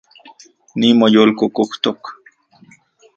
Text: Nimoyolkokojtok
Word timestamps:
Nimoyolkokojtok 0.79 2.03